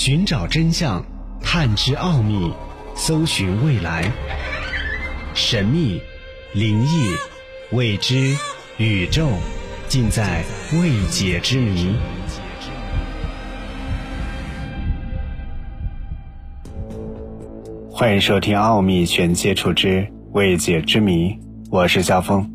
[0.00, 1.04] 寻找真相，
[1.42, 2.52] 探知奥秘，
[2.94, 4.08] 搜寻未来。
[5.34, 6.00] 神秘、
[6.54, 7.08] 灵异、
[7.72, 8.36] 未知、
[8.76, 9.26] 宇宙，
[9.88, 11.96] 尽在未解之谜。
[17.90, 21.30] 欢迎收听《奥秘全接触之未解之谜》，
[21.72, 22.48] 我是肖峰。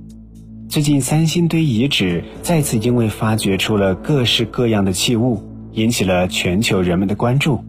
[0.70, 5.44] 最近三星堆遗址再次因为发掘出了各式各样的器物，
[5.74, 7.64] 引起了全球人们的关注。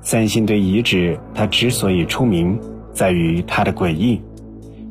[0.00, 2.58] 三星堆遗址它之所以出名，
[2.92, 4.20] 在于它的诡异，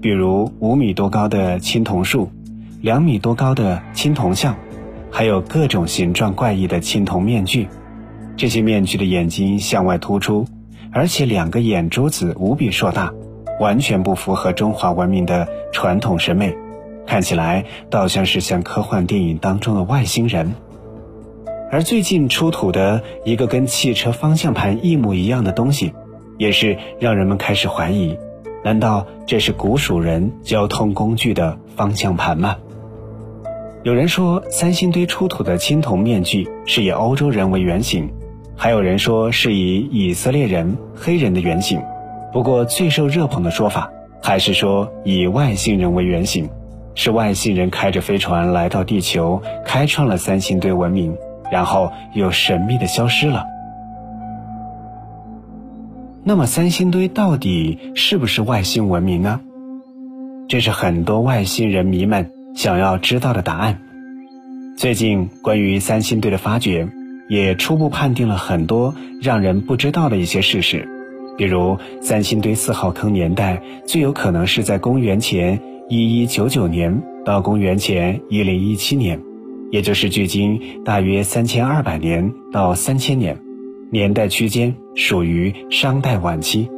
[0.01, 2.29] 比如五米多高的青铜树，
[2.81, 4.55] 两米多高的青铜像，
[5.09, 7.67] 还有各种形状怪异的青铜面具。
[8.37, 10.45] 这些面具的眼睛向外突出。
[10.91, 13.13] 而且两个眼珠子无比硕大，
[13.59, 16.57] 完全不符合中华文明的传统审美，
[17.05, 20.51] 看起来倒像是像科幻电影当中的外星人。
[21.71, 25.93] 而最近出土的一个跟汽车方向盘一模一样的东西，
[26.37, 28.17] 也是让人们开始怀疑：
[28.63, 32.55] 难道这是古蜀人交通工具的方向盘吗？
[33.83, 38.09] 有人说，三星堆出土的青铜面具是以欧洲人为原型。
[38.55, 41.79] 还有人说是以以色列人、黑人的原型，
[42.33, 43.89] 不过最受热捧的说法
[44.21, 46.49] 还是说以外星人为原型，
[46.93, 51.15] 是外星人开着飞船来到地球，开创了三星堆文明，
[51.51, 53.45] 然后又神秘的消失了。
[56.23, 59.41] 那么三星堆到底是不是外星文明呢？
[60.47, 63.79] 这是很多外星人迷们想要知道的答案。
[64.77, 66.87] 最近关于三星堆的发掘。
[67.29, 70.89] 也初步判定了很多让人不知道的一些事实，
[71.37, 79.21] 比如三星堆四号坑年代最有可能是在公元前一一九九年到公元前一零一七年，
[79.71, 83.39] 也就是距今大约三千二百年到三千年，
[83.91, 86.69] 年代区间属于商代晚期。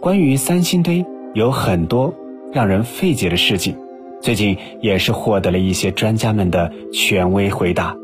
[0.00, 2.14] 关于三星堆有很多
[2.52, 3.76] 让人费解的事情，
[4.20, 7.96] 最近也是获得了一些专家们的权威回答。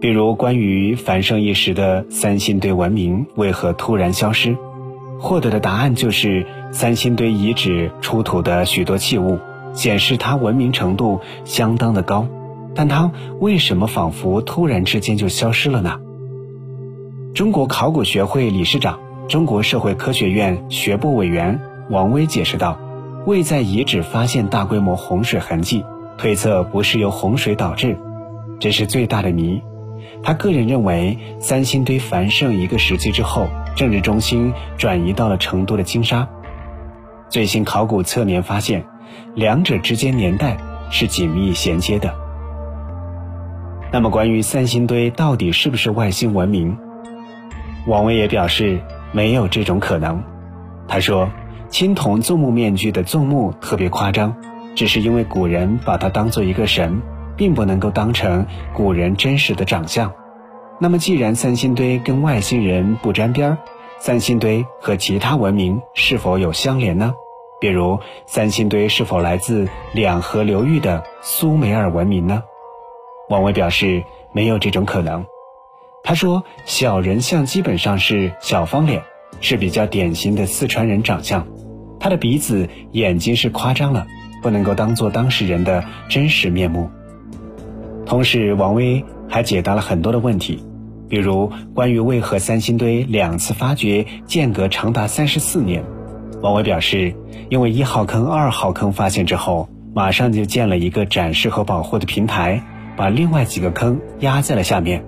[0.00, 4.56] 比如，关于繁盛一时的三星堆文明为何突然消失，
[5.20, 9.38] 获得的答案就是三星堆遗址出土的许多器物
[9.74, 12.26] 显示它文明程度相当的高，
[12.74, 13.10] 但它
[13.40, 16.00] 为什么仿佛突然之间就消失了呢？
[17.34, 22.78] 中国考古学会理事长、中国社会科学院学部委员王威解释道
[23.26, 25.84] ：“未在遗址发现大规模洪水痕迹，
[26.18, 27.96] 推测不是由洪水导致，
[28.60, 29.62] 这是最大的谜。”
[30.22, 36.28] 他个人认为，三星堆繁盛一个时期之后，政治中心转移到了成都的金沙。
[37.28, 38.84] 最新考古测年发现，
[39.34, 40.56] 两者之间年代
[40.90, 42.21] 是紧密衔接的。
[43.92, 46.76] 那么，关于三星堆到底是不是外星文明，
[47.86, 48.80] 王维也表示
[49.12, 50.22] 没有这种可能。
[50.88, 51.30] 他说，
[51.68, 54.34] 青铜纵目面具的纵目特别夸张，
[54.74, 57.02] 只是因为古人把它当做一个神。
[57.34, 60.12] 并不能够当成古人真实的长相。
[60.78, 63.58] 那么，既然三星堆跟外星人不沾边儿，
[63.98, 67.14] 三星堆和其他文明是否有相连呢？
[67.58, 72.42] 比如，三星堆是否来自两河流域的苏美尔文明呢？
[73.32, 74.02] 王维表示
[74.34, 75.24] 没有这种可能。
[76.04, 79.02] 他说，小人像基本上是小方脸，
[79.40, 81.46] 是比较典型的四川人长相。
[81.98, 84.06] 他的鼻子、眼睛是夸张了，
[84.42, 86.90] 不能够当做当事人的真实面目。
[88.04, 90.62] 同时，王威还解答了很多的问题，
[91.08, 95.82] 比如关于为何三星堆两次发掘间隔长达三十四年。
[96.42, 97.14] 王威表示，
[97.48, 102.62] 因为一号坑、二号坑发现之后，马上就建了一个展示和保护的平台，
[102.96, 105.04] 把另外几个坑压在了下面。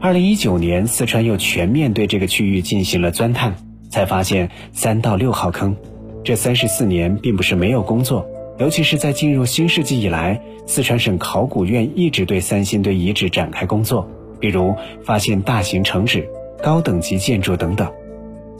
[0.00, 3.54] 二零一九年，四川又全面对这个区域进行了钻探，
[3.90, 5.76] 才发现三到六号坑。
[6.22, 8.26] 这三十四年并不是没有工作。
[8.58, 14.08] 尤其是在进入新世纪以来，四川省考古院一直对三星堆遗址展开工作，
[14.40, 14.74] 比如
[15.04, 16.28] 发现大型城址、
[16.60, 17.88] 高等级建筑等等。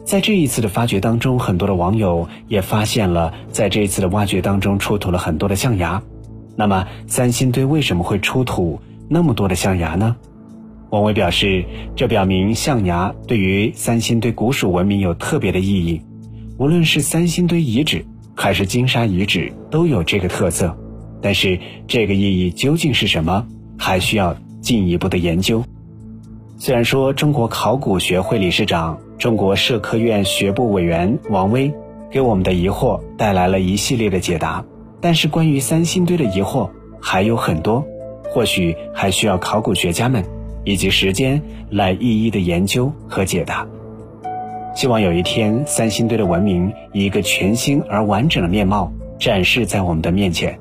[0.05, 6.03] 在这一次的发掘当中，很多的网友也发现了，在这一次的挖掘当中出土了很多的象牙。
[6.59, 10.17] 那么，三星堆为什么会出土那么多的象牙呢？
[10.91, 11.65] 王伟表示，
[11.95, 16.03] 这表明象牙对于三星堆古蜀文明有特别的意义。
[16.59, 18.05] 无论是三星堆遗址。
[18.41, 20.79] 还是金沙遗址都有这个特色，
[21.21, 21.59] 但是
[21.89, 23.45] 这个意义究竟是什么，
[23.77, 25.65] 还需要进一步的研究。
[26.57, 31.75] 虽然说中国考古学会理事长、中国社科院学部委员王威
[32.13, 34.65] 给我们的疑惑带来了一系列的解答，
[35.01, 36.69] 但是关于三星堆的疑惑
[37.01, 37.85] 还有很多，
[38.31, 40.25] 或许还需要考古学家们
[40.65, 41.41] 以及时间
[41.71, 43.67] 来一一的研究和解答。
[44.75, 50.59] 希望有一天，三星堆的文明以一个全新而完整的面貌展示在我们的面前。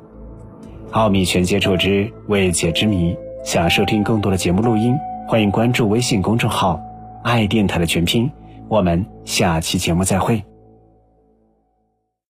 [0.91, 3.15] 奥秘全接触之未解之谜。
[3.43, 4.93] 想收听更多的节目录音，
[5.25, 6.81] 欢迎关注微信公众号
[7.23, 8.29] “爱电台”的全拼。
[8.67, 10.56] 我们下期节目再会。